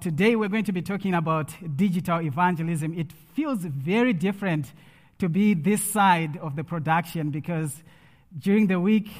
[0.00, 2.96] Today we're going to be talking about digital evangelism.
[2.96, 4.72] It feels very different
[5.18, 7.82] to be this side of the production because
[8.38, 9.10] during the week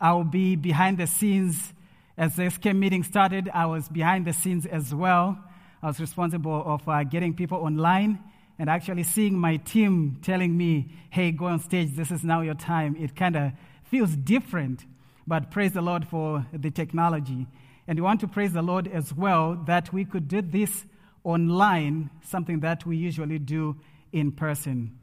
[0.00, 1.72] I'll be behind the scenes.
[2.18, 5.38] As the SK meeting started, I was behind the scenes as well.
[5.80, 8.18] I was responsible of uh, getting people online
[8.58, 11.94] and actually seeing my team telling me, "Hey, go on stage.
[11.94, 13.52] This is now your time." It kind of
[13.84, 14.86] feels different,
[15.24, 17.46] but praise the Lord for the technology.
[17.88, 20.84] And we want to praise the Lord as well that we could do this
[21.22, 23.76] online, something that we usually do
[24.12, 24.98] in person.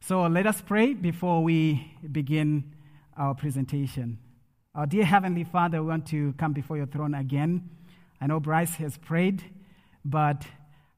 [0.00, 2.74] So let us pray before we begin
[3.16, 4.18] our presentation.
[4.74, 7.68] Our dear Heavenly Father, we want to come before your throne again.
[8.20, 9.44] I know Bryce has prayed,
[10.04, 10.46] but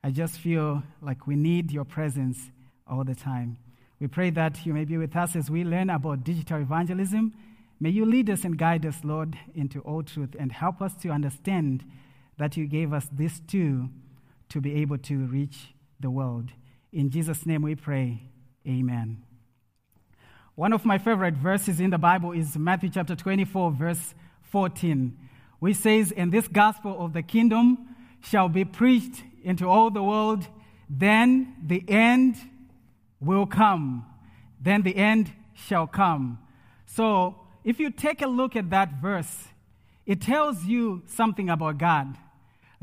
[0.05, 2.39] I just feel like we need your presence
[2.87, 3.57] all the time.
[3.99, 7.33] We pray that you may be with us as we learn about digital evangelism
[7.81, 11.11] May you lead us and guide us, Lord, into all truth and help us to
[11.11, 11.85] understand
[12.39, 13.91] that you gave us this too
[14.49, 16.51] to be able to reach the world.
[16.93, 18.23] In Jesus' name we pray.
[18.67, 19.23] Amen.
[20.55, 25.19] One of my favorite verses in the Bible is Matthew chapter 24, verse 14,
[25.59, 30.47] which says, And this gospel of the kingdom shall be preached into all the world,
[30.89, 32.37] then the end
[33.21, 34.07] will come.
[34.61, 36.39] Then the end shall come.
[36.87, 37.35] So,
[37.65, 39.49] if you take a look at that verse,
[40.07, 42.17] it tells you something about God.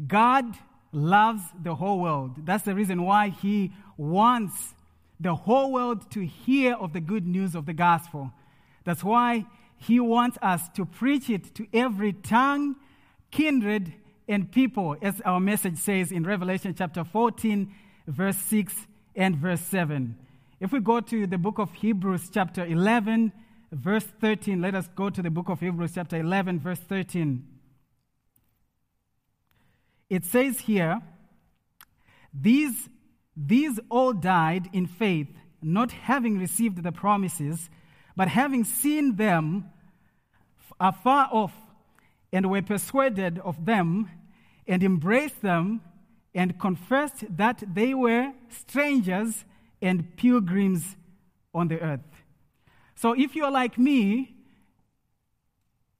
[0.07, 0.45] God
[0.91, 2.45] loves the whole world.
[2.45, 4.73] That's the reason why He wants
[5.19, 8.31] the whole world to hear of the good news of the gospel.
[8.83, 9.45] That's why
[9.77, 12.75] He wants us to preach it to every tongue,
[13.29, 13.93] kindred,
[14.27, 17.71] and people, as our message says in Revelation chapter 14,
[18.07, 18.73] verse 6
[19.15, 20.15] and verse 7.
[20.59, 23.31] If we go to the book of Hebrews, chapter 11,
[23.71, 24.61] verse 13.
[24.61, 27.47] Let us go to the book of Hebrews, chapter 11, verse 13.
[30.09, 31.01] It says here,
[32.33, 32.89] these,
[33.35, 35.29] these all died in faith,
[35.61, 37.69] not having received the promises,
[38.15, 39.69] but having seen them
[40.79, 41.53] afar off,
[42.33, 44.09] and were persuaded of them,
[44.67, 45.81] and embraced them,
[46.33, 49.43] and confessed that they were strangers
[49.81, 50.95] and pilgrims
[51.53, 52.10] on the earth.
[53.01, 54.35] So if you're like me,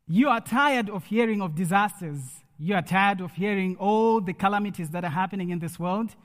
[0.08, 2.20] you are tired of hearing of disasters.
[2.60, 6.16] You are tired of hearing all the calamities that are happening in this world.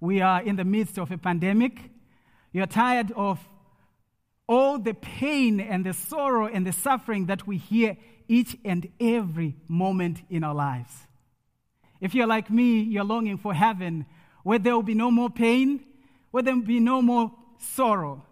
[0.00, 1.90] We are in the midst of a pandemic.
[2.50, 3.46] You're tired of
[4.48, 9.54] all the pain and the sorrow and the suffering that we hear each and every
[9.68, 10.94] moment in our lives.
[12.00, 14.06] If you're like me, you're longing for heaven
[14.44, 15.84] where there will be no more pain,
[16.30, 18.24] where there will be no more sorrow,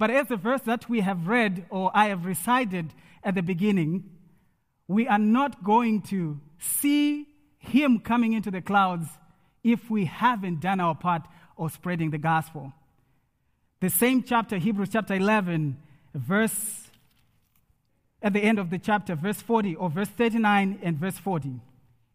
[0.00, 4.08] but as the verse that we have read or I have recited at the beginning,
[4.88, 7.26] we are not going to see
[7.58, 9.06] him coming into the clouds
[9.62, 11.28] if we haven't done our part
[11.58, 12.72] of spreading the gospel.
[13.80, 15.76] The same chapter, Hebrews chapter 11,
[16.14, 16.88] verse
[18.22, 21.60] at the end of the chapter, verse 40 or verse 39 and verse 40.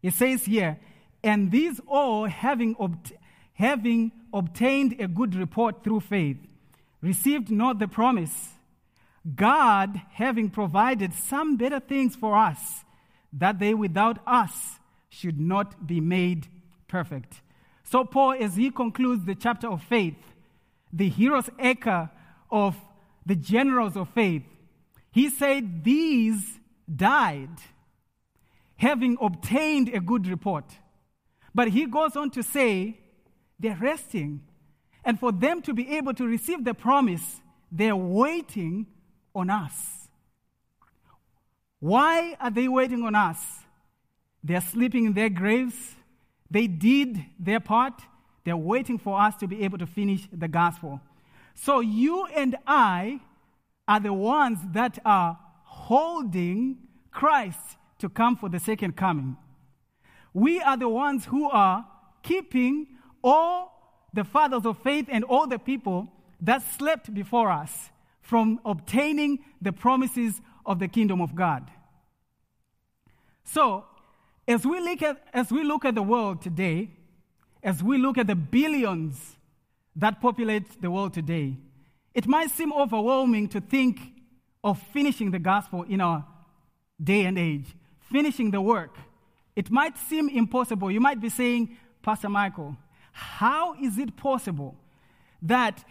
[0.02, 0.80] It says here,
[1.22, 3.12] and these all having, obt-
[3.52, 6.38] having obtained a good report through faith
[7.00, 8.50] received not the promise,
[9.34, 12.84] God having provided some better things for us,
[13.32, 16.48] that they without us should not be made
[16.88, 17.40] perfect.
[17.84, 20.16] So, Paul, as he concludes the chapter of faith,
[20.92, 22.08] the hero's echo
[22.50, 22.76] of
[23.24, 24.42] the generals of faith,
[25.10, 26.58] he said, These
[26.94, 27.58] died,
[28.76, 30.64] having obtained a good report.
[31.54, 32.98] But he goes on to say,
[33.58, 34.42] They're resting
[35.06, 37.40] and for them to be able to receive the promise,
[37.70, 38.86] they're waiting
[39.34, 40.08] on us.
[41.78, 43.38] Why are they waiting on us?
[44.42, 45.94] They're sleeping in their graves.
[46.50, 48.02] They did their part.
[48.44, 51.00] They're waiting for us to be able to finish the gospel.
[51.54, 53.20] So you and I
[53.86, 56.78] are the ones that are holding
[57.12, 57.60] Christ
[58.00, 59.36] to come for the second coming.
[60.34, 61.86] We are the ones who are
[62.24, 62.88] keeping
[63.22, 63.75] all
[64.16, 66.08] the fathers of faith and all the people
[66.40, 67.90] that slept before us
[68.20, 71.70] from obtaining the promises of the kingdom of God.
[73.44, 73.84] So,
[74.48, 76.90] as we look at, as we look at the world today,
[77.62, 79.36] as we look at the billions
[79.94, 81.56] that populate the world today,
[82.14, 84.00] it might seem overwhelming to think
[84.64, 86.24] of finishing the gospel in our
[87.02, 87.66] day and age,
[88.10, 88.96] finishing the work.
[89.54, 90.90] It might seem impossible.
[90.90, 92.76] You might be saying, Pastor Michael,
[93.16, 94.76] how is it possible
[95.40, 95.82] that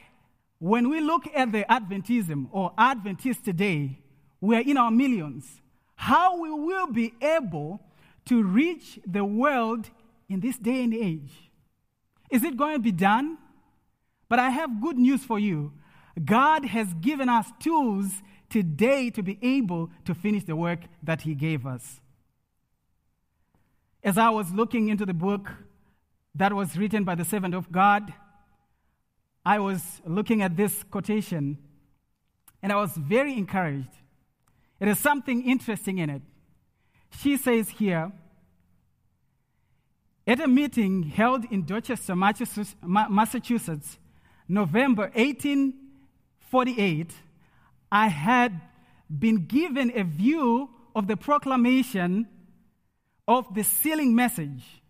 [0.60, 3.98] when we look at the Adventism or Adventists today,
[4.42, 5.60] we are in our millions?
[5.96, 7.82] How we will be able
[8.26, 9.90] to reach the world
[10.30, 11.50] in this day and age?
[12.30, 13.40] Is it going to be done?
[14.30, 15.74] But I have good news for you.
[16.24, 21.34] God has given us tools today to be able to finish the work that He
[21.34, 22.02] gave us.
[24.04, 25.50] As I was looking into the book
[26.36, 28.14] that was written by the servant of God,
[29.46, 31.58] I was looking at this quotation
[32.62, 33.90] and I was very encouraged.
[34.80, 36.22] It is something interesting in it.
[37.22, 38.12] She says here,
[40.28, 44.00] at a meeting held in Dorchester, Massachusetts,
[44.48, 47.12] November 1848,
[47.92, 48.60] I had
[49.20, 52.28] been given a view of the proclamation
[53.28, 54.82] of the sealing message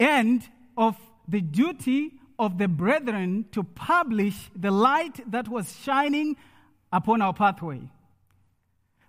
[0.00, 0.42] and
[0.76, 0.96] of
[1.28, 6.36] the duty of the brethren to publish the light that was shining
[6.92, 7.82] upon our pathway.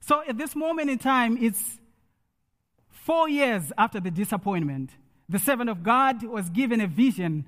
[0.01, 1.79] So at this moment in time, it's
[2.89, 4.91] four years after the disappointment.
[5.29, 7.45] The servant of God was given a vision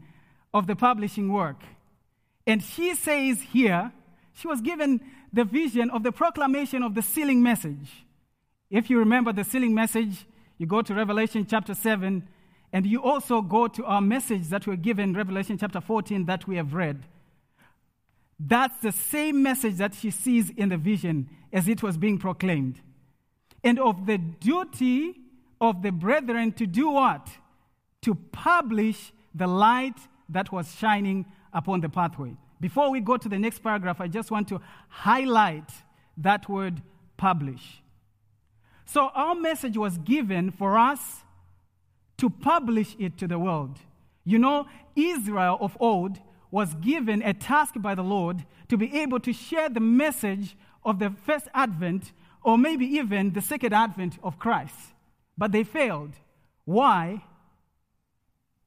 [0.54, 1.62] of the publishing work.
[2.48, 3.92] And she says here,
[4.34, 5.02] she was given
[5.34, 8.06] the vision of the proclamation of the sealing message.
[8.70, 10.26] If you remember the sealing message,
[10.58, 12.28] you go to Revelation chapter 7,
[12.74, 16.56] and you also go to our message that we're given, Revelation chapter 14, that we
[16.56, 17.04] have read.
[18.40, 22.82] That's the same message that she sees in the vision as it was being proclaimed.
[23.64, 25.14] And of the duty
[25.62, 27.30] of the brethren to do what?
[28.02, 30.00] To publish the light
[30.30, 32.36] that was shining upon the pathway.
[32.60, 34.60] Before we go to the next paragraph, I just want to
[34.90, 35.70] highlight
[36.18, 36.82] that word
[37.18, 37.84] publish.
[38.86, 41.24] So, our message was given for us
[42.24, 43.78] to publish it to the world.
[44.24, 46.20] You know, Israel of old
[46.52, 50.56] was given a task by the Lord to be able to share the message
[50.86, 54.94] of the first advent or maybe even the second advent of Christ.
[55.38, 56.14] But they failed.
[56.64, 57.26] Why?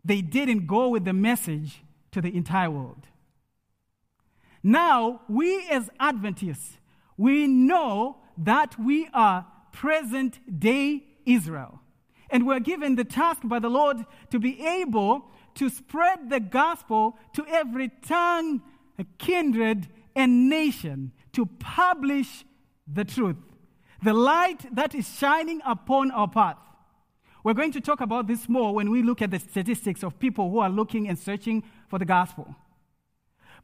[0.05, 1.82] They didn't go with the message
[2.12, 3.06] to the entire world.
[4.62, 6.76] Now, we as Adventists,
[7.17, 11.81] we know that we are present day Israel.
[12.31, 13.99] And we're given the task by the Lord
[14.31, 18.62] to be able to spread the gospel to every tongue,
[19.19, 22.44] kindred, and nation, to publish
[22.90, 23.37] the truth,
[24.02, 26.58] the light that is shining upon our path.
[27.44, 30.50] We're going to talk about this more when we look at the statistics of people
[30.50, 32.56] who are looking and searching for the gospel.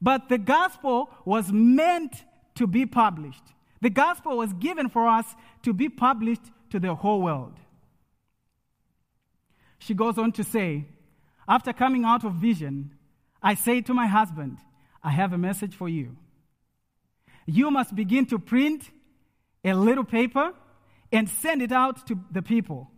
[0.01, 2.25] But the gospel was meant
[2.55, 3.43] to be published.
[3.81, 7.55] The gospel was given for us to be published to the whole world.
[9.85, 10.87] She goes on to say,
[11.49, 12.93] After coming out of vision,
[13.43, 14.59] I say to my husband,
[15.03, 16.17] I have a message for you.
[17.47, 18.89] You must begin to print
[19.65, 20.53] a little paper
[21.11, 22.91] and send it out to the people.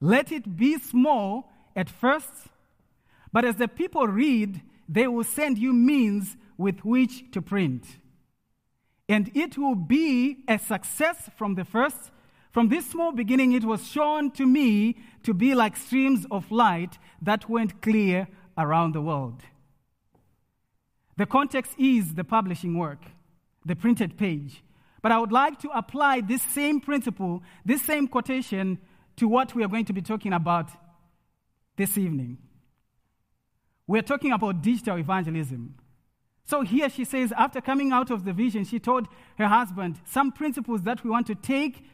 [0.00, 2.32] Let it be small at first,
[3.32, 7.84] but as the people read, they will send you means with which to print.
[9.10, 12.10] And it will be a success from the first.
[12.50, 16.98] From this small beginning, it was shown to me to be like streams of light
[17.22, 18.26] that went clear
[18.58, 19.42] around the world.
[21.16, 23.02] The context is the publishing work,
[23.64, 24.64] the printed page.
[25.02, 28.78] But I would like to apply this same principle, this same quotation
[29.16, 30.70] to what we are going to be talking about
[31.76, 32.38] this evening.
[33.86, 35.74] We're talking about digital evangelism.
[36.44, 39.06] So here she says, after coming out of the vision, she told
[39.38, 41.84] her husband some principles that we want to take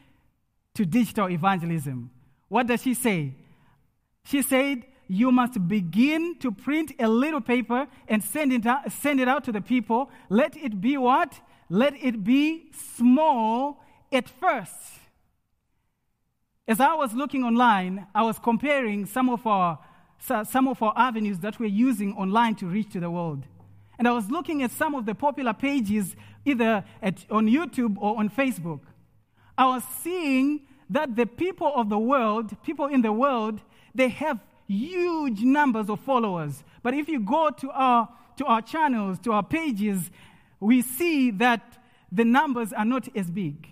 [0.77, 2.11] to digital evangelism.
[2.49, 3.33] What does she say?
[4.23, 9.19] She said, You must begin to print a little paper and send it out, send
[9.19, 10.11] it out to the people.
[10.29, 11.39] Let it be what?
[11.67, 14.77] Let it be small at first.
[16.67, 19.79] As I was looking online, I was comparing some of our,
[20.19, 23.47] some of our avenues that we're using online to reach to the world.
[23.97, 26.15] And I was looking at some of the popular pages,
[26.45, 28.81] either at, on YouTube or on Facebook.
[29.57, 33.61] I was seeing that the people of the world, people in the world,
[33.95, 36.63] they have huge numbers of followers.
[36.83, 40.11] But if you go to our, to our channels, to our pages,
[40.59, 41.77] we see that
[42.11, 43.67] the numbers are not as big.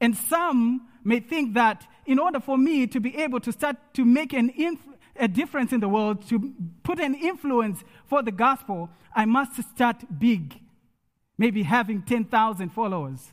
[0.00, 4.04] And some may think that in order for me to be able to start to
[4.04, 4.80] make an inf-
[5.16, 6.54] a difference in the world, to
[6.84, 10.60] put an influence for the gospel, I must start big.
[11.36, 13.32] Maybe having 10,000 followers,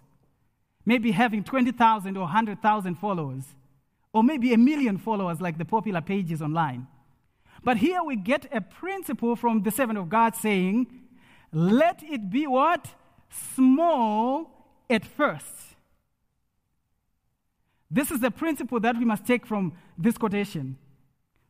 [0.86, 3.44] maybe having 20,000 or 100,000 followers,
[4.14, 6.88] or maybe a million followers like the popular pages online.
[7.64, 10.88] But here we get a principle from the servant of God saying,
[11.52, 12.88] let it be what?
[13.56, 14.50] Small
[14.90, 15.46] at first.
[17.90, 20.78] This is the principle that we must take from this quotation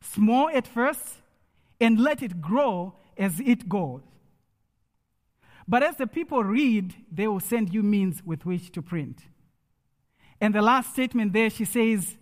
[0.00, 1.16] small at first,
[1.80, 4.02] and let it grow as it goes.
[5.68, 9.22] But as the people read, they will send you means with which to print.
[10.40, 12.16] And the last statement there, she says,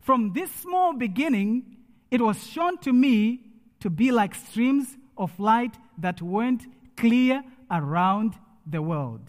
[0.00, 1.76] From this small beginning,
[2.10, 3.40] it was shown to me
[3.80, 6.66] to be like streams of light that went
[6.96, 8.34] clear around
[8.66, 9.28] the world.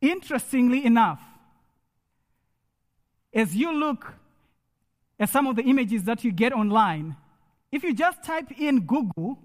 [0.00, 1.20] Interestingly enough,
[3.32, 4.14] as you look
[5.18, 7.16] at some of the images that you get online,
[7.72, 9.38] if you just type in Google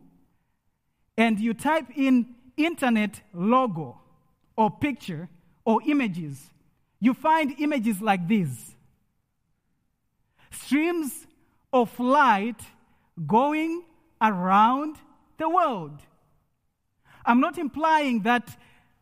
[1.17, 3.99] and you type in internet logo
[4.55, 5.29] or picture
[5.65, 6.49] or images,
[6.99, 8.75] you find images like these
[10.51, 11.27] streams
[11.73, 12.61] of light
[13.25, 13.83] going
[14.21, 14.97] around
[15.37, 15.99] the world.
[17.25, 18.57] I'm not implying that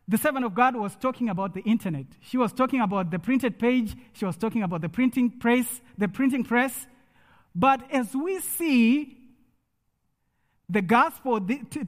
[0.08, 2.06] the servant of God was talking about the internet.
[2.20, 6.08] She was talking about the printed page, she was talking about the printing press, the
[6.08, 6.86] printing press.
[7.54, 9.19] But as we see
[10.70, 11.40] the gospel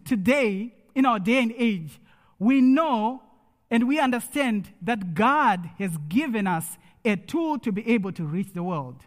[0.05, 2.01] today, in our day and age,
[2.39, 3.23] we know
[3.71, 8.53] and we understand that God has given us a tool to be able to reach
[8.53, 9.03] the world.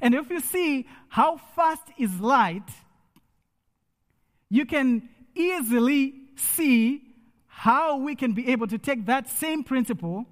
[0.00, 2.68] And if you see how fast is light,
[4.48, 7.02] you can easily see
[7.46, 10.26] how we can be able to take that same principle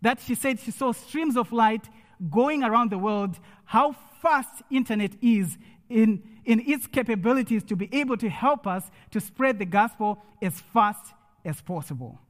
[0.00, 1.88] that she said she saw streams of light
[2.30, 5.56] going around the world, how fast internet is
[5.88, 10.60] in, in its capabilities to be able to help us to spread the gospel as
[10.60, 11.12] fast
[11.44, 12.20] as possible.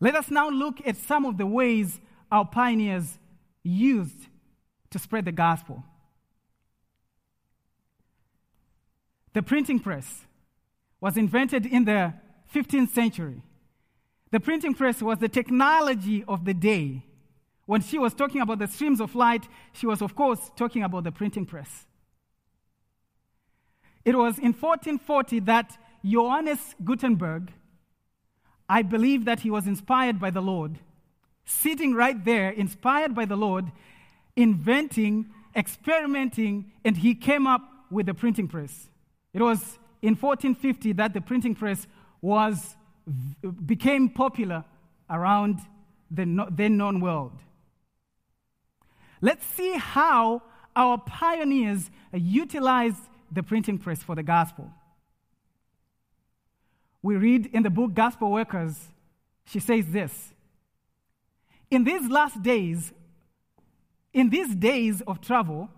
[0.00, 3.18] Let us now look at some of the ways our pioneers
[3.62, 4.28] used
[4.90, 5.84] to spread the gospel.
[9.32, 10.24] The printing press
[11.00, 12.14] was invented in the
[12.54, 13.42] 15th century.
[14.30, 17.04] The printing press was the technology of the day.
[17.66, 21.04] When she was talking about the streams of light, she was, of course, talking about
[21.04, 21.86] the printing press.
[24.04, 27.52] It was in 1440 that Johannes Gutenberg,
[28.68, 30.78] I believe that he was inspired by the Lord,
[31.46, 33.72] sitting right there, inspired by the Lord,
[34.36, 38.88] inventing, experimenting, and he came up with the printing press.
[39.32, 41.86] It was in 1450 that the printing press
[42.20, 42.76] was,
[43.64, 44.64] became popular
[45.08, 45.60] around
[46.10, 47.32] the then known world.
[49.24, 50.42] Let's see how
[50.76, 53.00] our pioneers utilized
[53.32, 54.70] the printing press for the gospel.
[57.00, 58.76] We read in the book Gospel Workers,
[59.46, 60.34] she says this
[61.70, 62.92] In these last days,
[64.12, 65.70] in these days of travel,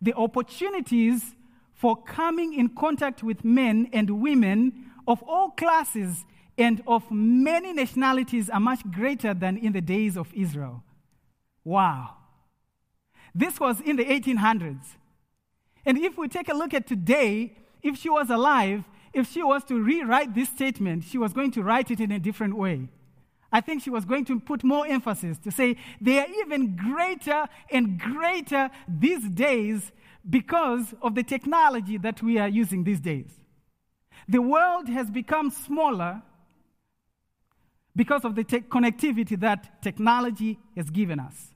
[0.00, 1.34] the opportunities
[1.72, 6.24] for coming in contact with men and women of all classes
[6.56, 10.84] and of many nationalities are much greater than in the days of Israel.
[11.64, 12.18] Wow.
[13.34, 14.84] This was in the 1800s.
[15.84, 19.64] And if we take a look at today, if she was alive, if she was
[19.64, 22.88] to rewrite this statement, she was going to write it in a different way.
[23.52, 27.46] I think she was going to put more emphasis to say they are even greater
[27.70, 29.92] and greater these days
[30.28, 33.30] because of the technology that we are using these days.
[34.28, 36.22] The world has become smaller
[37.94, 41.53] because of the te- connectivity that technology has given us.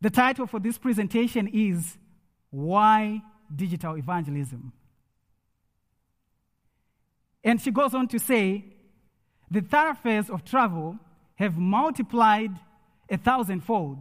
[0.00, 1.98] The title for this presentation is
[2.50, 3.22] Why
[3.54, 4.72] Digital Evangelism?
[7.44, 8.64] And she goes on to say
[9.50, 10.98] the thoroughfares of travel
[11.36, 12.52] have multiplied
[13.08, 13.98] a thousandfold.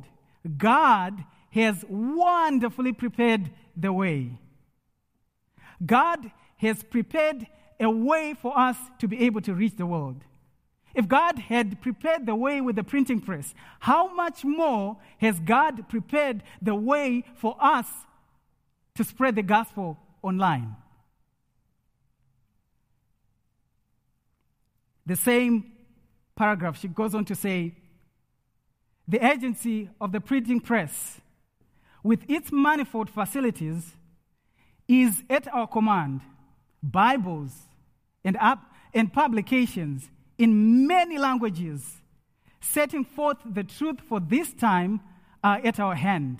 [0.58, 4.38] God has wonderfully prepared the way.
[5.86, 7.48] God has prepared
[7.80, 10.24] a way for us to be able to reach the world.
[10.94, 15.88] If God had prepared the way with the printing press, how much more has God
[15.88, 17.88] prepared the way for us
[18.96, 20.76] to spread the gospel online?
[25.06, 25.72] The same
[26.36, 27.76] paragraph, she goes on to say
[29.08, 31.20] the agency of the printing press,
[32.04, 33.96] with its manifold facilities,
[34.88, 36.22] is at our command.
[36.82, 37.52] Bibles
[38.24, 38.60] and, up,
[38.94, 41.98] and publications in many languages,
[42.62, 45.02] setting forth the truth for this time
[45.44, 46.40] are at our hand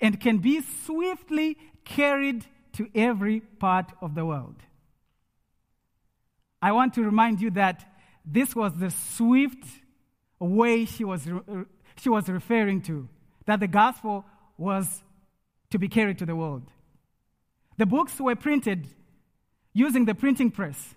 [0.00, 4.56] and can be swiftly carried to every part of the world.
[6.62, 7.84] I want to remind you that
[8.24, 9.66] this was the swift
[10.38, 11.28] way she was,
[12.00, 13.08] she was referring to,
[13.46, 14.24] that the gospel
[14.56, 15.02] was
[15.70, 16.70] to be carried to the world.
[17.76, 18.86] The books were printed
[19.72, 20.94] using the printing press,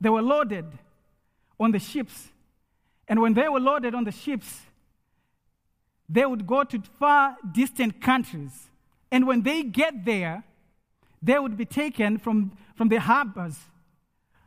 [0.00, 0.64] they were loaded
[1.58, 2.28] on the ships
[3.08, 4.60] And when they were loaded on the ships,
[6.08, 8.68] they would go to far distant countries.
[9.10, 10.44] And when they get there,
[11.22, 13.58] they would be taken from, from the harbors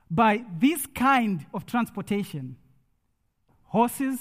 [0.10, 2.58] by this kind of transportation
[3.64, 4.20] horses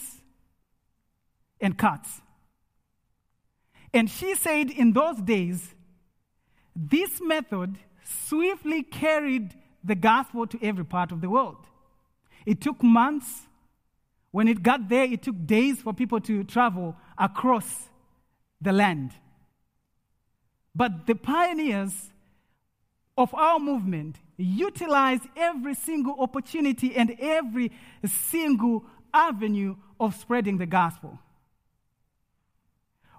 [1.61, 2.23] and carts.
[3.93, 5.75] And she said in those days,
[6.75, 11.67] this method swiftly carried the gospel to every part of the world.
[12.47, 13.47] It took months.
[14.31, 17.89] When it got there, it took days for people to travel across
[18.61, 19.13] the land.
[20.75, 22.11] But the pioneers
[23.19, 27.73] of our movement utilized every single opportunity and every
[28.07, 31.19] single avenue of spreading the gospel.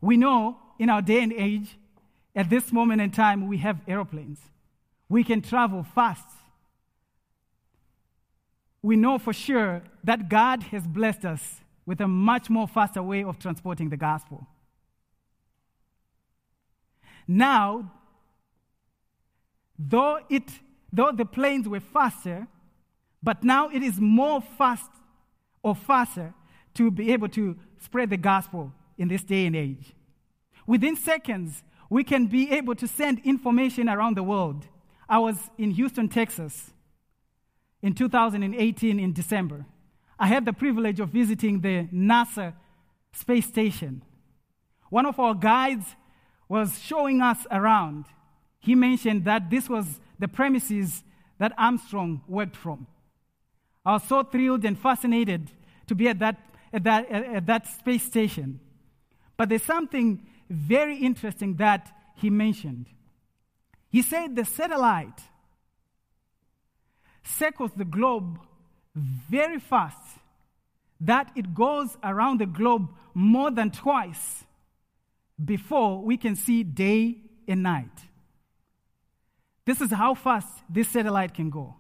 [0.02, 1.78] We know in our day and age,
[2.36, 4.40] at this moment in time, we have aeroplanes.
[5.10, 6.26] We can travel fast.
[8.84, 13.24] We know for sure that God has blessed us with a much more faster way
[13.24, 14.48] of transporting the gospel.
[17.28, 17.92] Now,
[19.78, 20.52] though, it,
[20.92, 22.48] though the planes were faster,
[23.22, 24.90] but now it is more fast
[25.64, 26.34] or faster
[26.74, 29.94] to be able to spread the gospel in this day and age.
[30.66, 34.68] Within seconds, we can be able to send information around the world.
[35.10, 36.72] I was in Houston, Texas
[37.82, 39.66] in 2018 in December.
[40.20, 42.54] I had the privilege of visiting the NASA
[43.12, 44.04] space station.
[44.90, 45.96] One of our guides
[46.48, 48.06] was showing us around.
[48.60, 51.04] He mentioned that this was the premises
[51.40, 52.88] that Armstrong worked from.
[53.84, 55.50] I was so thrilled and fascinated
[55.88, 56.38] to be at that,
[56.72, 58.60] at that, at that space station.
[59.38, 62.88] But there's something very interesting that he mentioned.
[63.90, 65.20] He said the satellite
[67.24, 68.40] circles the globe
[68.96, 70.20] very fast,
[71.00, 74.44] that it goes around the globe more than twice
[75.44, 77.90] before we can see day and night.
[79.66, 81.76] This is how fast this satellite can go.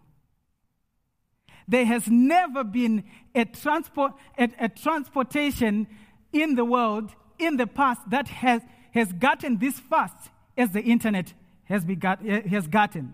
[1.67, 5.87] There has never been a, transport, a, a transportation
[6.33, 8.61] in the world in the past that has,
[8.93, 11.33] has gotten this fast as the internet
[11.65, 13.13] has, begot, eh, has gotten.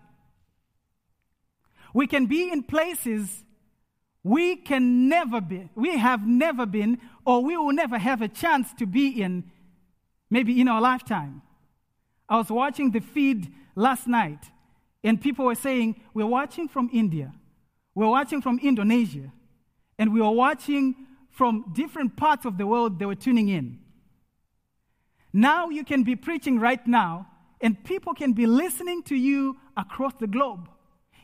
[1.93, 3.43] We can be in places
[4.27, 8.73] we can never be, we have never been, or we will never have a chance
[8.73, 9.45] to be in,
[10.29, 11.41] maybe in our lifetime.
[12.27, 14.51] I was watching the feed last night,
[15.01, 17.33] and people were saying, We're watching from India,
[17.95, 19.31] we're watching from Indonesia,
[19.97, 23.79] and we are watching from different parts of the world they were tuning in.
[25.31, 27.27] Now you can be preaching right now,
[27.61, 30.67] and people can be listening to you across the globe,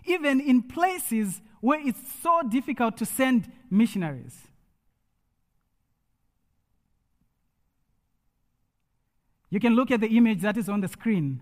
[0.05, 4.37] even in places where it's so difficult to send missionaries.
[9.49, 11.39] You can look at the image that is on the screen.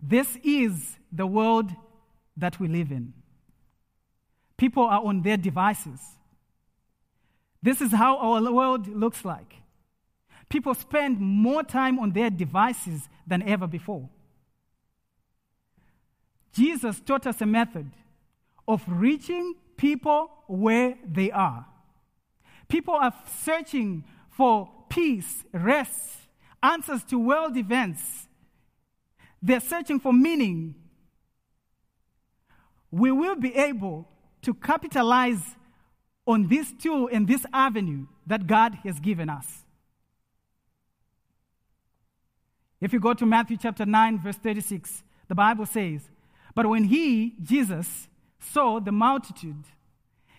[0.00, 1.70] This is the world
[2.36, 3.14] that we live in.
[4.56, 6.00] People are on their devices.
[7.62, 9.54] This is how our world looks like.
[10.50, 14.08] People spend more time on their devices than ever before.
[16.52, 17.90] Jesus taught us a method
[18.66, 21.66] of reaching people where they are.
[22.68, 26.16] People are searching for peace, rest,
[26.62, 28.28] answers to world events.
[29.42, 30.74] They're searching for meaning.
[32.90, 34.08] We will be able
[34.42, 35.56] to capitalize
[36.26, 39.64] on this tool and this avenue that God has given us.
[42.80, 46.08] If you go to Matthew chapter 9, verse 36, the Bible says,
[46.54, 48.08] But when he, Jesus,
[48.38, 49.64] saw the multitude,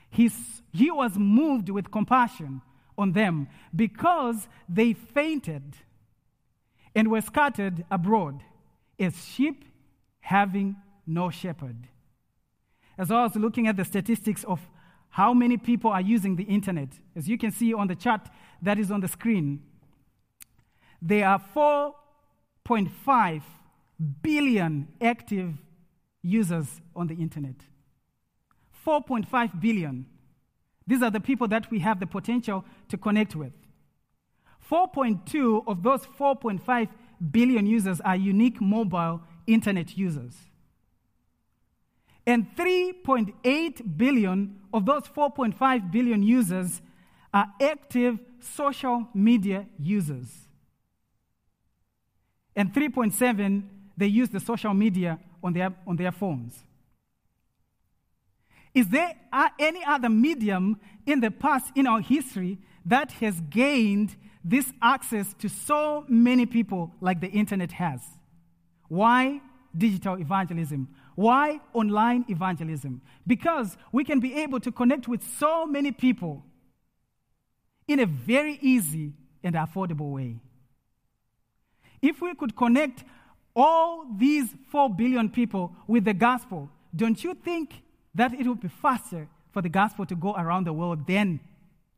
[0.10, 0.30] he,
[0.74, 2.62] he was moved with compassion
[2.98, 5.64] on them because they fainted
[6.94, 8.42] and were scattered abroad
[9.00, 9.66] as sheep
[10.20, 10.76] having
[11.08, 11.88] no shepherd.
[12.98, 14.60] As I was looking at the statistics of
[15.10, 18.22] how many people are using the internet, as you can see on the chart
[18.62, 19.64] that is on the screen,
[21.02, 21.42] there are
[22.66, 23.42] 4.5
[24.22, 25.54] billion active
[26.24, 27.56] users on the internet.
[28.86, 30.06] 4.5 billion.
[30.88, 33.54] These are the people that we have the potential to connect with.
[34.70, 36.90] 4.2 of those 4.5
[37.32, 40.36] billion users are unique mobile internet users.
[42.26, 46.82] And 3.8 billion of those 4.5 billion users
[47.34, 50.48] are active social media users.
[52.56, 53.64] And 3.7,
[53.98, 56.64] they use the social media on their, on their phones.
[58.74, 59.14] Is there
[59.60, 65.50] any other medium in the past, in our history, that has gained this access to
[65.50, 68.02] so many people like the internet has?
[68.88, 69.42] Why
[69.78, 70.88] digital evangelism?
[71.16, 73.02] Why online evangelism?
[73.28, 76.46] Because we can be able to connect with so many people
[77.88, 80.40] in a very easy and affordable way.
[82.02, 83.04] If we could connect
[83.56, 87.82] all these 4 billion people with the gospel, don't you think
[88.16, 91.40] that it would be faster for the gospel to go around the world than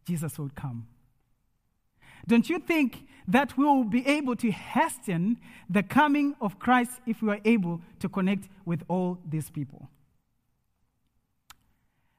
[0.05, 0.87] Jesus would come?
[2.27, 5.37] Don't you think that we will be able to hasten
[5.69, 9.89] the coming of Christ if we are able to connect with all these people?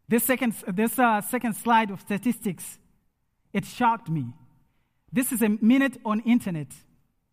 [0.09, 2.79] This second, this, uh, second slide of statistics,
[3.53, 4.27] it shocked me.
[5.13, 6.69] This is a minute on internet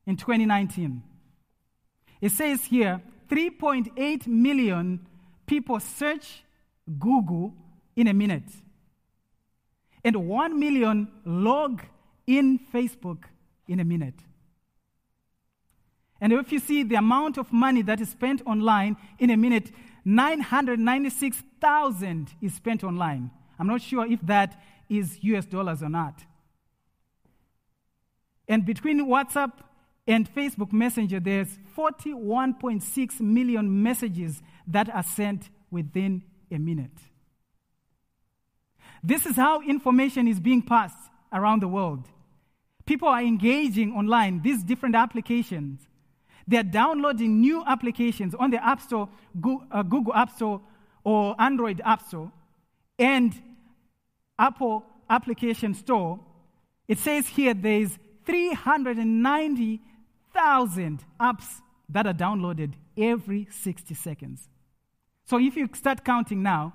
[0.06, 1.04] in 2019.
[2.22, 5.08] It says here 3.8 million
[5.48, 6.44] people search
[7.00, 7.54] Google
[7.96, 8.52] in a minute,
[10.04, 11.82] and 1 million log
[12.26, 13.26] in Facebook
[13.68, 14.24] in a minute.
[16.20, 19.72] And if you see the amount of money that is spent online in a minute,
[20.06, 23.32] 996,000 is spent online.
[23.58, 26.24] I'm not sure if that is US dollars or not.
[28.48, 29.54] And between WhatsApp
[30.12, 36.92] and Facebook Messenger, there's 41.6 million messages that are sent within a minute.
[39.04, 40.98] This is how information is being passed
[41.34, 42.08] around the world.
[42.86, 45.88] People are engaging online, these different applications.
[46.48, 49.08] They're downloading new applications on the App Store,
[49.72, 50.62] uh, Google App Store,
[51.04, 52.32] or Android App Store,
[53.00, 53.34] and
[54.38, 56.20] Apple Application Store.
[56.88, 57.98] It says here there's
[60.42, 64.50] 390,000 apps that are downloaded every 60 seconds.
[65.26, 66.74] So if you start counting now,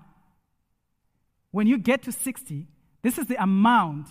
[1.51, 2.67] when you get to 60,
[3.03, 4.09] this is the amount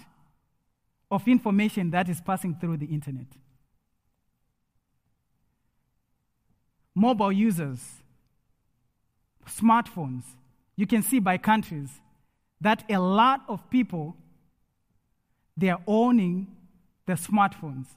[1.11, 3.27] of information that is passing through the internet.
[6.93, 7.81] Mobile users,
[9.47, 10.23] smartphones,
[10.75, 11.89] you can see by countries
[12.61, 14.15] that a lot of people
[15.57, 16.47] they are owning
[17.05, 17.87] the smartphones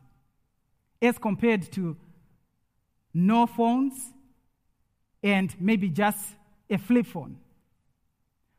[1.00, 1.96] as compared to
[3.14, 3.94] no phones
[5.22, 6.18] and maybe just
[6.70, 7.38] a flip phone.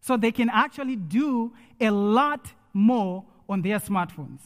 [0.02, 4.42] So they can actually do a lot more on their smartphones.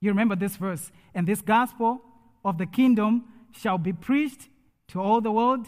[0.00, 2.02] You remember this verse, and this gospel
[2.44, 4.48] of the kingdom shall be preached
[4.88, 5.66] to all the world,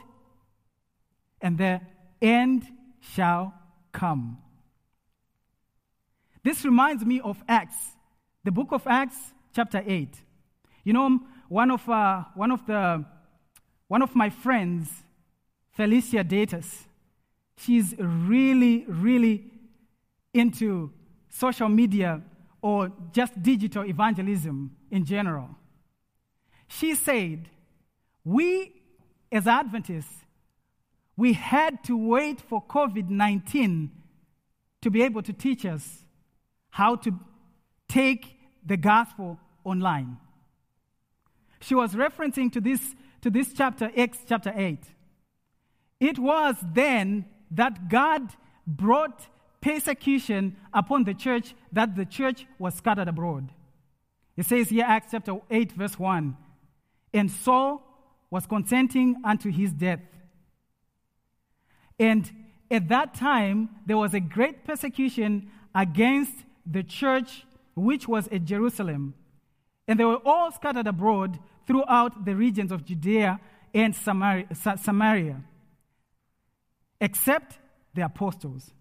[1.40, 1.80] and the
[2.20, 2.66] end
[3.00, 3.54] shall
[3.92, 4.38] come.
[6.42, 7.76] This reminds me of Acts,
[8.44, 9.16] the book of Acts,
[9.54, 10.22] chapter 8.
[10.86, 11.18] You know,
[11.48, 13.04] one of, uh, one of, the,
[13.88, 14.88] one of my friends,
[15.72, 16.84] Felicia Datus,
[17.58, 19.50] she's really, really
[20.32, 20.92] into
[21.28, 22.22] social media
[22.62, 25.48] or just digital evangelism in general.
[26.68, 27.48] She said,
[28.24, 28.72] We
[29.32, 30.24] as Adventists,
[31.16, 33.90] we had to wait for COVID 19
[34.82, 36.04] to be able to teach us
[36.70, 37.18] how to
[37.88, 40.18] take the gospel online.
[41.60, 44.78] She was referencing to this, to this chapter, Acts chapter 8.
[46.00, 48.30] It was then that God
[48.66, 49.26] brought
[49.60, 53.50] persecution upon the church that the church was scattered abroad.
[54.36, 56.36] It says here, Acts chapter 8, verse 1
[57.14, 57.82] And Saul
[58.30, 60.00] was consenting unto his death.
[61.98, 62.30] And
[62.70, 66.32] at that time, there was a great persecution against
[66.66, 69.14] the church which was at Jerusalem.
[69.88, 73.40] And they were all scattered abroad throughout the regions of Judea
[73.74, 75.42] and Samaria,
[77.00, 77.58] except
[77.94, 78.72] the apostles.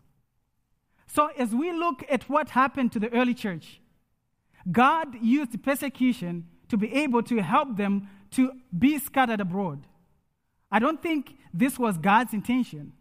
[1.08, 3.80] So, as we look at what happened to the early church,
[4.72, 9.86] God used persecution to be able to help them to be scattered abroad.
[10.72, 12.94] I don't think this was God's intention.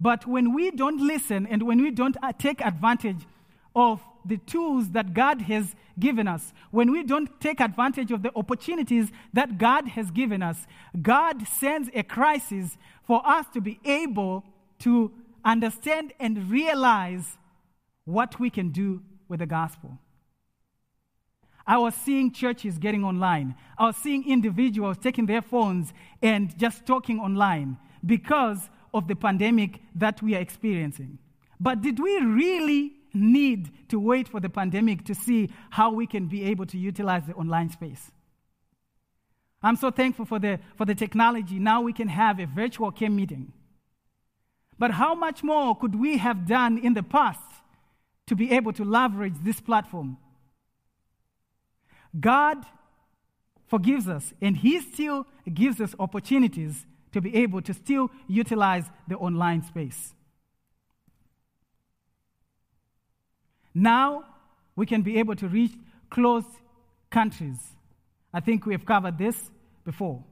[0.00, 3.26] But when we don't listen and when we don't uh, take advantage
[3.74, 8.32] of the tools that God has given us, when we don't take advantage of the
[8.34, 10.66] opportunities that God has given us,
[11.00, 14.44] God sends a crisis for us to be able
[14.80, 15.12] to
[15.44, 17.36] understand and realize
[18.04, 19.98] what we can do with the gospel.
[21.66, 23.54] I was seeing churches getting online.
[23.78, 29.80] I was seeing individuals taking their phones and just talking online because of the pandemic
[29.94, 31.18] that we are experiencing.
[31.58, 36.26] But did we really need to wait for the pandemic to see how we can
[36.26, 38.10] be able to utilize the online space?
[39.62, 41.58] I'm so thankful for the, for the technology.
[41.58, 43.52] Now we can have a virtual camp meeting.
[44.78, 47.40] But how much more could we have done in the past
[48.26, 50.18] to be able to leverage this platform?
[52.18, 52.58] God
[53.66, 59.16] forgives us, and He still gives us opportunities to be able to still utilize the
[59.16, 60.12] online space.
[63.74, 64.24] Now
[64.76, 65.72] we can be able to reach
[66.10, 66.48] closed
[67.10, 67.58] countries.
[68.32, 69.50] I think we have covered this
[69.84, 70.22] before.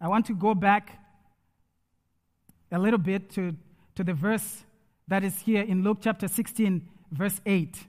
[0.00, 0.98] I want to go back
[2.70, 3.56] a little bit to,
[3.94, 4.64] to the verse
[5.08, 7.86] that is here in Luke chapter 16, verse 8.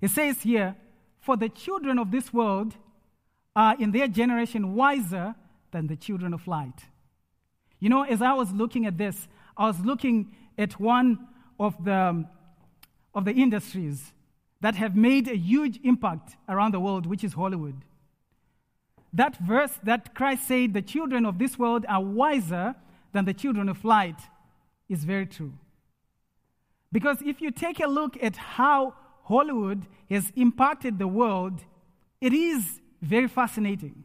[0.00, 0.76] It says here,
[1.20, 2.74] For the children of this world
[3.56, 5.34] are in their generation wiser
[5.70, 6.84] than the children of light.
[7.80, 11.18] You know, as I was looking at this, I was looking at one
[11.58, 12.24] of the,
[13.14, 14.12] of the industries
[14.60, 17.84] that have made a huge impact around the world, which is Hollywood.
[19.12, 22.74] That verse that Christ said, the children of this world are wiser
[23.12, 24.18] than the children of light,
[24.88, 25.52] is very true.
[26.90, 31.64] Because if you take a look at how Hollywood has impacted the world,
[32.20, 34.04] it is very fascinating.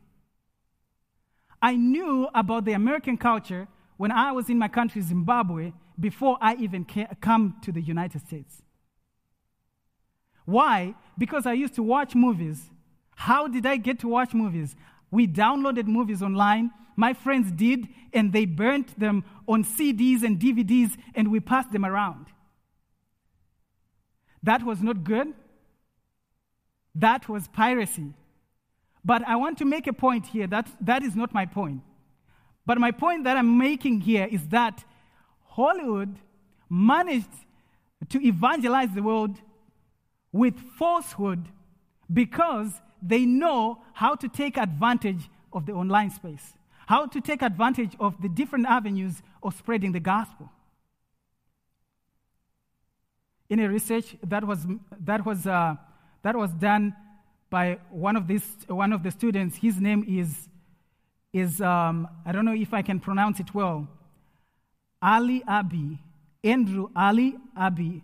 [1.62, 6.56] I knew about the American culture when I was in my country, Zimbabwe, before I
[6.56, 8.62] even came, come to the United States.
[10.46, 10.96] Why?
[11.18, 12.70] Because I used to watch movies.
[13.16, 14.76] How did I get to watch movies?
[15.12, 16.72] We downloaded movies online.
[16.96, 21.86] My friends did, and they burnt them on CDs and DVDs, and we passed them
[21.86, 22.28] around.
[24.44, 25.34] That was not good.
[26.96, 28.14] That was piracy.
[29.04, 31.82] But I want to make a point here that that is not my point.
[32.66, 34.84] But my point that I'm making here is that
[35.60, 36.16] Hollywood
[36.70, 37.36] managed
[38.08, 39.36] to evangelize the world
[40.32, 41.50] with falsehood
[42.12, 46.54] because they know how to take advantage of the online space,
[46.88, 50.50] how to take advantage of the different avenues of spreading the gospel.
[53.50, 54.66] In a research that was,
[55.04, 55.76] that was, uh,
[56.22, 56.96] that was done
[57.50, 60.48] by one of, these, one of the students, his name is,
[61.34, 63.88] is um, I don't know if I can pronounce it well,
[65.02, 66.00] Ali Abi,
[66.44, 68.04] Andrew Ali Abi,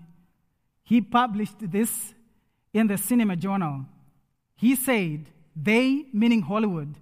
[0.84, 2.14] he published this
[2.74, 3.86] in the Cinema Journal.
[4.56, 6.96] He said, They, meaning Hollywood,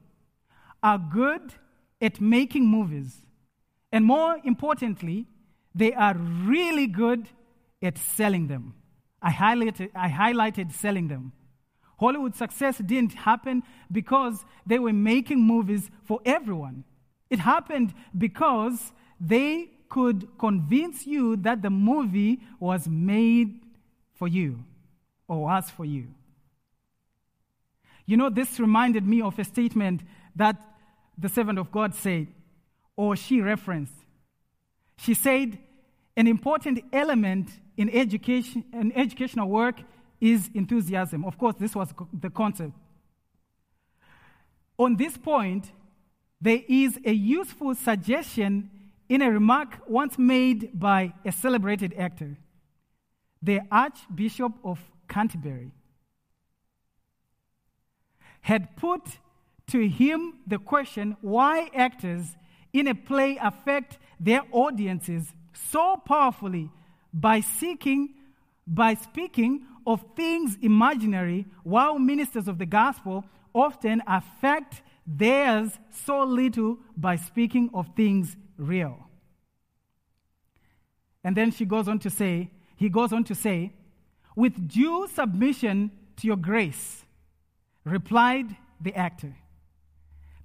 [0.82, 1.54] are good
[2.02, 3.18] at making movies.
[3.92, 5.28] And more importantly,
[5.76, 7.28] they are really good
[7.82, 8.76] at selling them.
[9.22, 11.32] I highlighted, I highlighted selling them.
[12.00, 16.84] Hollywood success didn't happen because they were making movies for everyone.
[17.30, 23.62] It happened because they could convince you that the movie was made
[24.16, 24.58] for you
[25.28, 26.08] or was for you.
[28.08, 30.02] You know, this reminded me of a statement
[30.36, 30.56] that
[31.16, 32.26] the servant of God said,
[32.96, 33.94] or she referenced.
[34.98, 35.60] She said,
[36.18, 39.80] an important element in education in educational work
[40.20, 41.24] is enthusiasm.
[41.24, 42.74] Of course, this was the concept.
[44.80, 45.72] On this point,
[46.42, 48.72] there is a useful suggestion
[49.10, 52.38] in a remark once made by a celebrated actor,
[53.42, 55.72] the Archbishop of Canterbury,
[58.42, 59.02] had put
[59.68, 62.36] to him the question why actors
[62.74, 66.70] in a play affect their audiences so powerfully
[67.14, 68.16] by seeking
[68.66, 76.78] by speaking of things imaginary while ministers of the gospel often affect theirs so little
[76.96, 79.08] by speaking of things real.
[81.24, 83.74] And then she goes on to say, he goes on to say,
[84.36, 87.06] with due submission to your grace,
[87.86, 89.36] replied the actor.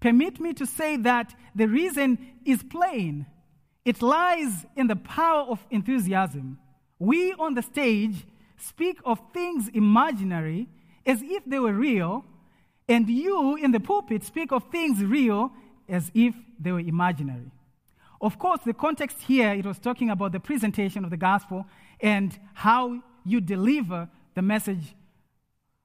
[0.00, 3.26] Permit me to say that the reason is plain.
[3.84, 6.58] It lies in the power of enthusiasm.
[6.98, 10.68] We on the stage speak of things imaginary
[11.06, 12.24] as if they were real,
[12.88, 15.50] and you in the pulpit speak of things real
[15.88, 17.50] as if they were imaginary.
[18.20, 21.66] Of course, the context here, it was talking about the presentation of the gospel
[22.00, 24.94] and how you deliver the message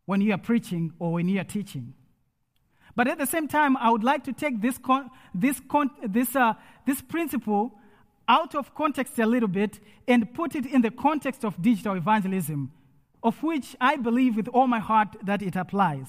[0.05, 1.93] when you are preaching or when you are teaching.
[2.95, 6.35] But at the same time, I would like to take this, con- this, con- this,
[6.35, 6.53] uh,
[6.85, 7.73] this principle
[8.27, 12.71] out of context a little bit and put it in the context of digital evangelism,
[13.21, 16.07] of which I believe with all my heart that it applies.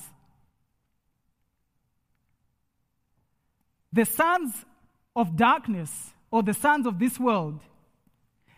[3.92, 4.64] The sons
[5.14, 7.60] of darkness or the sons of this world,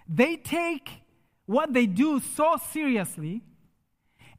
[0.09, 0.89] they take
[1.45, 3.43] what they do so seriously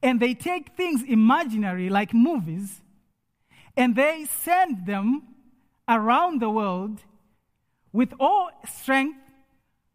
[0.02, 2.82] and they take things imaginary like movies
[3.76, 5.22] and they send them
[5.88, 7.00] around the world
[7.94, 9.20] with all strength,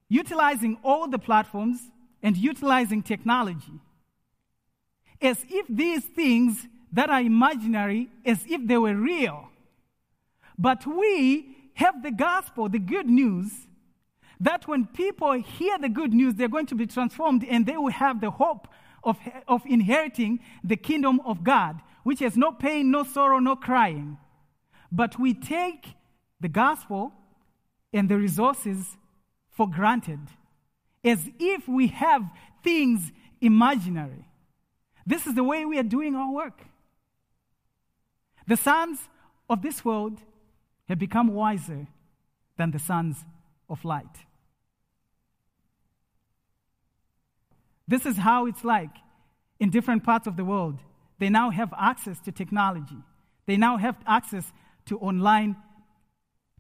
[0.08, 1.90] utilizing all the platforms
[2.22, 3.80] and utilizing technology,
[5.20, 9.48] as if these things that are imaginary, as if they were real.
[10.56, 13.50] But we have the gospel, the good news,
[14.40, 17.92] that when people hear the good news, they're going to be transformed and they will
[17.92, 18.68] have the hope
[19.04, 24.18] of, of inheriting the kingdom of God, which has no pain, no sorrow, no crying.
[24.90, 25.86] But we take
[26.40, 27.12] the gospel
[27.92, 28.96] and the resources
[29.50, 30.20] for granted
[31.04, 32.22] as if we have
[32.62, 34.26] things imaginary.
[35.06, 36.62] This is the way we are doing our work.
[38.46, 38.98] The sons
[39.48, 40.20] of this world
[40.88, 41.86] have become wiser
[42.56, 43.24] than the sons
[43.68, 44.16] of light.
[47.88, 48.94] This is how it's like
[49.58, 50.78] in different parts of the world.
[51.18, 52.96] They now have access to technology.
[53.46, 54.50] They now have access
[54.86, 55.56] to online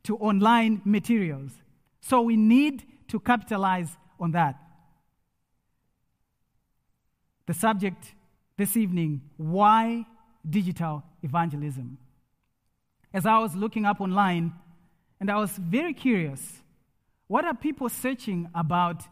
[0.04, 1.52] to online materials.
[2.00, 4.56] So we need to capitalize on that.
[7.46, 8.14] The subject
[8.56, 10.04] this evening why
[10.48, 11.98] digital evangelism?
[13.14, 14.52] As I was looking up online,
[15.20, 16.62] and I was very curious
[17.28, 19.04] what are people searching about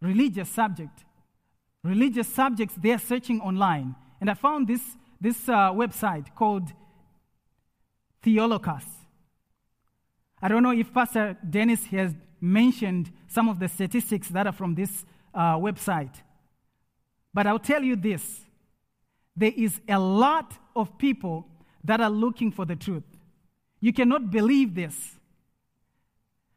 [0.00, 1.04] religious subject?
[1.82, 3.96] Religious subjects they're searching online.
[4.20, 4.82] And I found this,
[5.20, 6.70] this uh, website called
[8.22, 8.84] Theolocus.
[10.40, 14.76] I don't know if Pastor Dennis has mentioned some of the statistics that are from
[14.76, 16.22] this uh, website.
[17.34, 18.42] But I'll tell you this
[19.36, 21.48] there is a lot of people
[21.82, 23.02] that are looking for the truth.
[23.80, 25.16] You cannot believe this.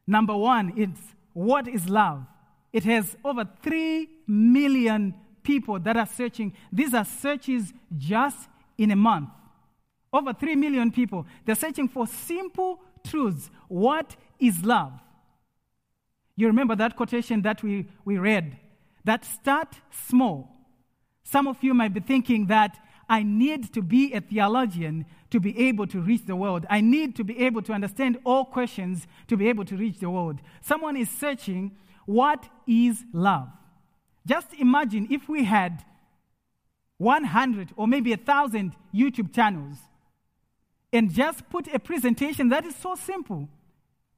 [0.06, 1.02] Number one, it's
[1.34, 2.26] what is love?
[2.72, 6.54] It has over 3 million people that are searching.
[6.72, 9.30] These are searches just in a month.
[10.12, 11.26] Over 3 million people.
[11.46, 13.50] They're searching for simple truths.
[13.68, 14.94] What is love?
[16.36, 18.58] You remember that quotation that we, we read?
[19.06, 19.76] That start
[20.08, 20.50] small.
[21.24, 22.78] Some of you might be thinking that
[23.10, 26.66] I need to be a theologian to be able to reach the world.
[26.70, 30.10] I need to be able to understand all questions to be able to reach the
[30.10, 30.40] world.
[30.62, 33.50] Someone is searching what is love?
[34.26, 35.84] Just imagine if we had
[36.98, 39.78] 100 or maybe 1,000 YouTube channels
[40.92, 43.50] and just put a presentation that is so simple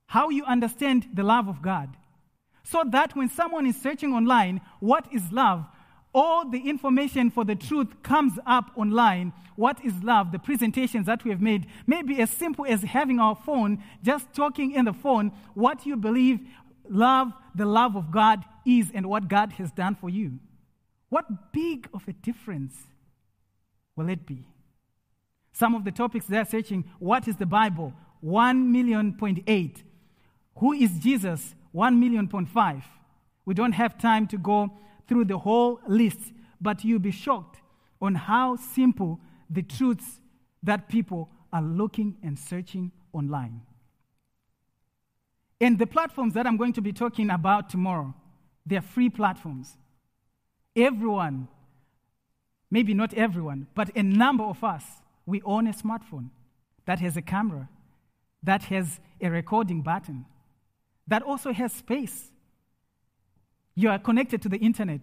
[0.08, 1.96] how you understand the love of God.
[2.64, 5.66] So that when someone is searching online, what is love?
[6.18, 9.34] All the information for the truth comes up online.
[9.58, 10.32] What is love?
[10.32, 14.34] The presentations that we have made may be as simple as having our phone, just
[14.34, 16.40] talking in the phone, what you believe
[16.90, 20.40] love, the love of God is, and what God has done for you.
[21.10, 22.76] What big of a difference
[23.98, 24.46] will it be?
[25.52, 27.92] Some of the topics they're searching what is the Bible?
[28.22, 29.84] 1 million point eight.
[30.60, 31.56] Who is Jesus?
[31.74, 32.86] 1 million point five.
[33.44, 34.72] We don't have time to go
[35.08, 37.62] through the whole list, but you'll be shocked
[38.02, 40.20] on how simple the truths
[40.64, 43.62] that people are looking and searching online.
[45.62, 48.14] And the platforms that I'm going to be talking about tomorrow,
[48.66, 49.78] they're free platforms.
[50.76, 51.48] Everyone,
[52.70, 54.84] maybe not everyone, but a number of us
[55.26, 56.30] we own a smartphone
[56.86, 57.70] that has a camera,
[58.44, 60.26] that has a recording button,
[61.08, 62.32] that also has space.
[63.76, 65.02] You are connected to the internet.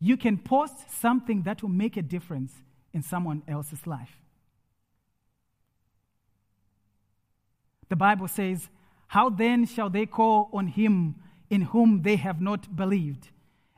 [0.00, 2.52] You can post something that will make a difference
[2.92, 4.16] in someone else's life.
[7.88, 8.68] The Bible says,
[9.08, 11.16] How then shall they call on him
[11.50, 13.28] in whom they have not believed?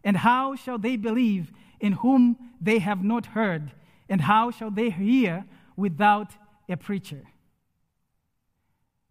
[0.05, 3.73] And how shall they believe in whom they have not heard?
[4.09, 5.45] And how shall they hear
[5.77, 6.33] without
[6.69, 7.23] a preacher?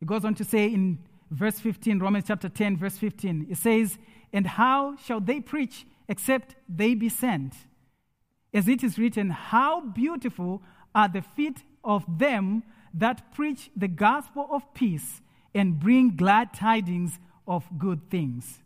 [0.02, 1.00] It goes on to say in
[1.32, 3.98] verse 15, Romans chapter 10, verse 15, it says,
[4.34, 7.54] And how shall they preach except they be sent?
[8.54, 10.62] As it is written, How beautiful
[10.96, 12.64] are the feet of them
[12.94, 15.22] that preach the gospel of peace
[15.54, 18.60] and bring glad tidings of good things.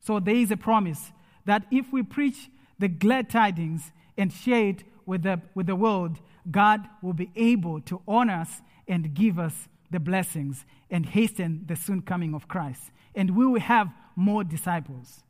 [0.00, 1.12] So there is a promise
[1.44, 6.18] that if we preach the glad tidings and share it with the, with the world,
[6.50, 11.76] God will be able to honor us and give us the blessings and hasten the
[11.76, 12.90] soon coming of Christ.
[13.14, 15.22] And we will have more disciples.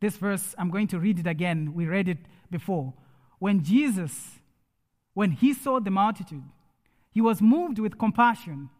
[0.00, 1.74] This verse, I'm going to read it again.
[1.74, 2.18] We read it
[2.50, 2.94] before.
[3.38, 4.38] When Jesus,
[5.14, 6.44] when he saw the multitude,
[7.10, 8.70] he was moved with compassion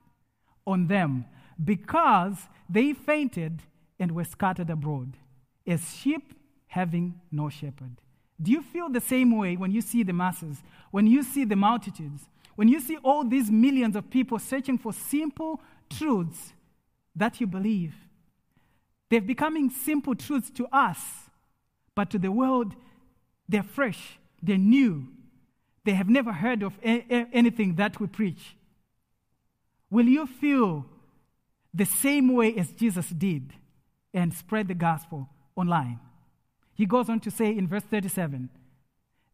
[0.66, 1.24] on them
[1.62, 2.36] because
[2.68, 3.62] they fainted
[3.98, 5.16] and were scattered abroad
[5.66, 6.34] as sheep
[6.68, 8.00] having no shepherd.
[8.40, 11.56] Do you feel the same way when you see the masses, when you see the
[11.56, 12.28] multitudes,
[12.58, 16.54] when you see all these millions of people searching for simple truths
[17.14, 17.94] that you believe.
[19.08, 20.98] They're becoming simple truths to us,
[21.94, 22.74] but to the world,
[23.48, 25.06] they're fresh, they're new.
[25.84, 28.56] They have never heard of anything that we preach.
[29.88, 30.84] Will you feel
[31.72, 33.52] the same way as Jesus did
[34.12, 36.00] and spread the gospel online?
[36.74, 38.48] He goes on to say in verse 37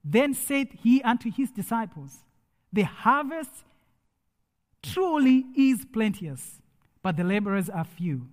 [0.04, 2.18] Then said he unto his disciples,
[2.74, 3.52] The harvest
[4.82, 6.60] truly is plenteous,
[7.04, 8.26] but the laborers are few.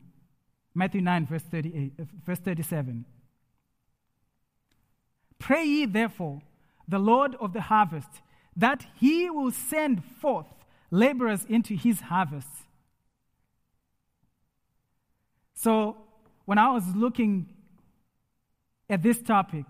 [0.73, 3.05] Matthew 9, verse, 38, uh, verse 37.
[5.37, 6.41] Pray ye therefore
[6.87, 8.09] the Lord of the harvest
[8.57, 10.47] that he will send forth
[10.89, 12.49] laborers into his harvest.
[15.53, 15.97] So,
[16.45, 17.47] when I was looking
[18.89, 19.65] at this topic,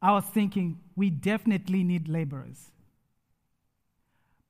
[0.00, 2.70] I was thinking we definitely need laborers.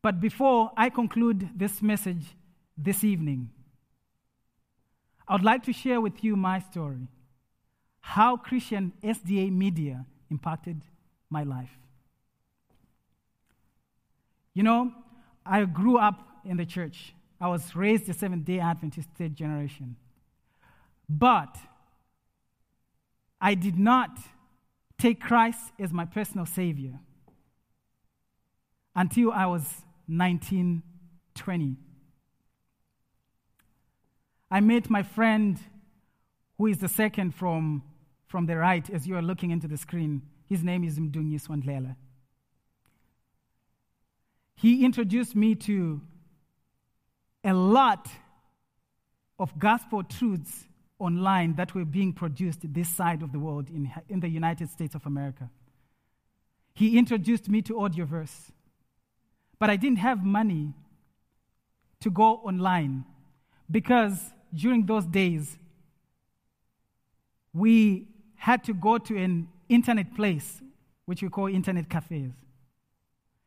[0.04, 2.26] But before I conclude this message
[2.76, 3.48] this evening,
[5.26, 7.08] I would like to share with you my story
[8.00, 10.82] how Christian SDA media impacted
[11.30, 11.70] my life.
[14.52, 14.92] You know,
[15.46, 17.14] I grew up in the church.
[17.40, 19.96] I was raised a Seventh day Adventist third generation.
[21.08, 21.56] But
[23.40, 24.18] I did not
[24.98, 27.00] take Christ as my personal Savior
[28.94, 30.82] until I was 19,
[31.34, 31.76] 20.
[34.50, 35.58] I met my friend,
[36.58, 37.82] who is the second from,
[38.26, 40.22] from the right as you are looking into the screen.
[40.46, 41.96] His name is Mdungi Swandlela.
[44.56, 46.00] He introduced me to
[47.42, 48.08] a lot
[49.38, 50.64] of gospel truths
[50.98, 54.94] online that were being produced this side of the world in, in the United States
[54.94, 55.50] of America.
[56.74, 58.50] He introduced me to Audioverse.
[59.64, 60.74] But I didn't have money
[62.00, 63.06] to go online
[63.70, 65.56] because during those days,
[67.54, 70.60] we had to go to an internet place,
[71.06, 72.32] which we call internet cafes.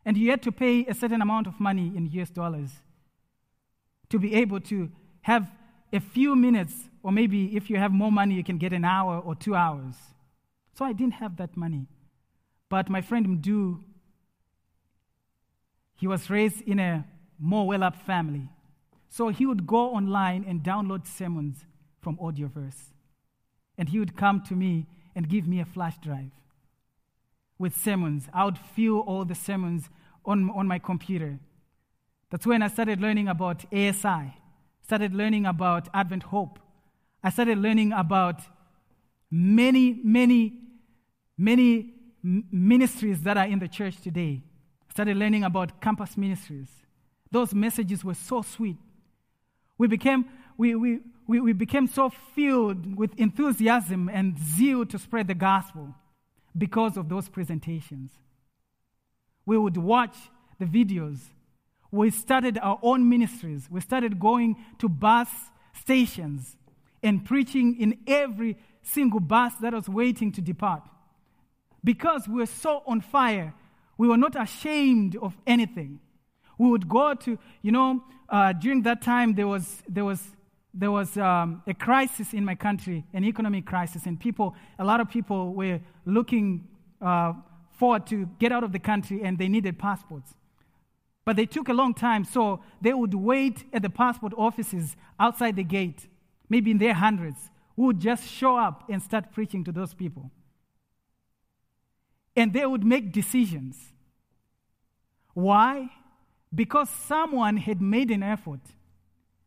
[0.06, 2.72] And you had to pay a certain amount of money in US dollars
[4.10, 4.90] to be able to
[5.22, 5.52] have
[5.94, 9.20] a few minutes, or maybe if you have more money, you can get an hour
[9.20, 9.94] or two hours.
[10.74, 11.86] So I didn't have that money.
[12.70, 13.82] But my friend Mdu,
[15.98, 17.06] he was raised in a
[17.40, 18.48] more well up family.
[19.10, 21.66] So he would go online and download sermons
[22.02, 22.94] from Audioverse.
[23.78, 24.86] And he would come to me
[25.16, 26.32] and give me a flash drive
[27.58, 28.28] with sermons.
[28.34, 29.90] I would fill all the sermons
[30.26, 31.40] on, on my computer.
[32.30, 34.34] That's when I started learning about ASI,
[34.84, 36.60] started learning about Advent Hope.
[37.24, 38.42] I started learning about
[39.32, 40.54] many, many,
[41.38, 44.44] many ministries that are in the church today.
[44.98, 46.70] Started learning about campus ministries.
[47.30, 48.78] Those messages were so sweet.
[49.78, 50.26] We became,
[50.58, 55.94] we, we, we, we became so filled with enthusiasm and zeal to spread the gospel
[56.58, 58.10] because of those presentations.
[59.46, 60.18] We would watch
[60.58, 61.20] the videos.
[61.92, 63.70] We started our own ministries.
[63.70, 65.30] We started going to bus
[65.80, 66.58] stations
[67.04, 70.82] and preaching in every single bus that was waiting to depart.
[71.84, 73.54] Because we were so on fire,
[73.98, 76.00] we were not ashamed of anything.
[76.58, 80.22] We would go to, you know, uh, during that time there was, there was,
[80.74, 85.00] there was um, a crisis in my country, an economic crisis, and people, a lot
[85.00, 86.68] of people were looking
[87.02, 87.34] uh,
[87.72, 90.34] forward to get out of the country and they needed passports.
[91.26, 95.58] But they took a long time, so they would wait at the passport offices outside
[95.58, 96.08] the gate,
[96.50, 100.32] maybe in their hundreds, who would just show up and start preaching to those people.
[102.38, 103.76] And they would make decisions.
[105.34, 105.90] Why?
[106.54, 108.62] because someone had made an effort,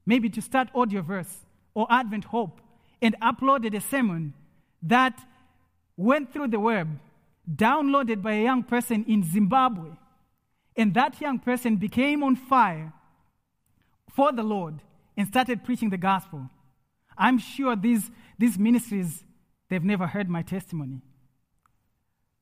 [0.05, 1.34] maybe to start Audioverse
[1.74, 2.61] or Advent Hope,
[3.03, 4.34] and uploaded a sermon
[4.82, 5.18] that
[5.97, 6.99] went through the web,
[7.53, 9.91] downloaded by a young person in Zimbabwe,
[10.76, 12.93] and that young person became on fire
[14.14, 14.80] for the Lord
[15.16, 16.49] and started preaching the gospel.
[17.16, 19.24] I'm sure these, these ministries,
[19.68, 21.03] they've never heard my testimony.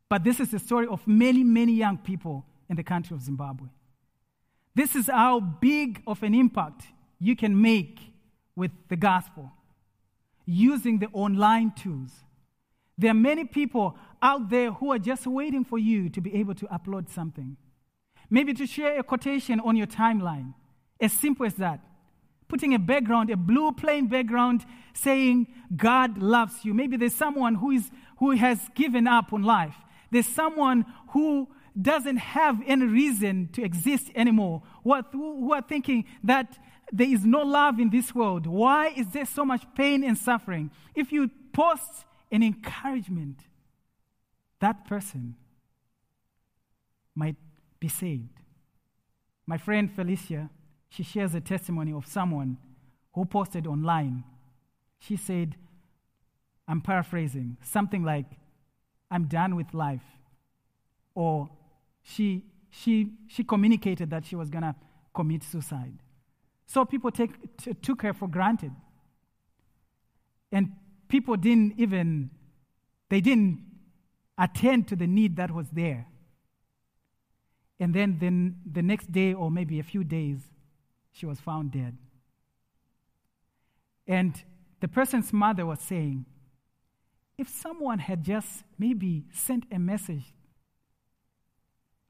[0.08, 3.68] But this is the story of many, many young people in the country of Zimbabwe.
[4.74, 6.84] This is how big of an impact
[7.18, 8.00] you can make
[8.54, 9.50] with the gospel
[10.46, 12.10] using the online tools.
[12.96, 16.54] There are many people out there who are just waiting for you to be able
[16.54, 17.56] to upload something.
[18.30, 20.54] Maybe to share a quotation on your timeline.
[21.00, 21.80] As simple as that.
[22.48, 25.46] Putting a background, a blue plain background, saying,
[25.76, 26.72] God loves you.
[26.72, 29.76] Maybe there's someone who, is, who has given up on life.
[30.10, 31.48] There's someone who
[31.80, 36.58] doesn't have any reason to exist anymore, who are, who are thinking that
[36.92, 38.46] there is no love in this world?
[38.46, 40.70] Why is there so much pain and suffering?
[40.94, 43.40] If you post an encouragement,
[44.60, 45.36] that person
[47.14, 47.36] might
[47.80, 48.40] be saved.
[49.46, 50.50] My friend Felicia,
[50.88, 52.58] she shares a testimony of someone
[53.14, 54.24] who posted online.
[54.98, 55.56] She said,
[56.66, 58.26] I'm paraphrasing, something like,
[59.10, 60.02] I'm done with life.
[61.14, 61.48] Or
[62.02, 64.74] she, she, she communicated that she was going to
[65.14, 65.98] commit suicide.
[66.66, 68.72] So people take, t- took her for granted.
[70.52, 70.72] And
[71.08, 72.30] people didn't even,
[73.08, 73.64] they didn't
[74.36, 76.06] attend to the need that was there.
[77.80, 80.40] And then, then the next day, or maybe a few days,
[81.12, 81.96] she was found dead.
[84.06, 84.40] And
[84.80, 86.26] the person's mother was saying,
[87.38, 90.34] if someone had just maybe sent a message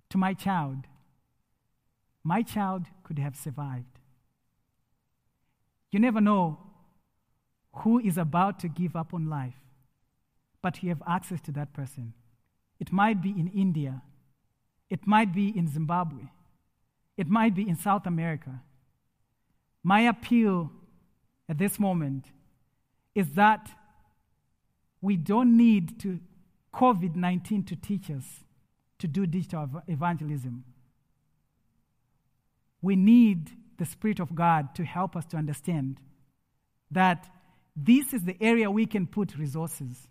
[0.09, 0.87] to my child,
[2.25, 4.01] my child could have survived.
[5.91, 6.59] You never know
[7.73, 9.61] who is about to give up on life,
[10.63, 12.15] but you have access to that person.
[12.81, 14.03] It might be in India,
[14.89, 16.25] it might be in Zimbabwe,
[17.19, 18.63] it might be in South America.
[19.85, 20.71] My appeal
[21.49, 22.27] at this moment
[23.15, 23.71] is that
[25.01, 26.21] we don't need to
[26.75, 28.45] COVID 19 to teach us
[28.99, 30.65] to do digital evangelism.
[32.83, 36.01] We need the Spirit of God to help us to understand
[36.91, 37.29] that
[37.77, 40.09] this is the area we can put resources.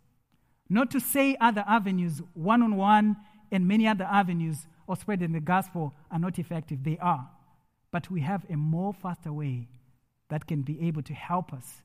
[0.69, 3.17] Not to say other avenues, one on one,
[3.51, 6.83] and many other avenues of spreading the gospel are not effective.
[6.83, 7.29] They are.
[7.91, 9.67] But we have a more faster way
[10.29, 11.81] that can be able to help us